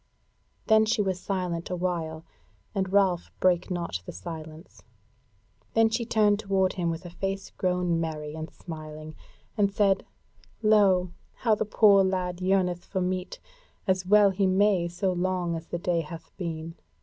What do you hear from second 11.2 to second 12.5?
how the poor lad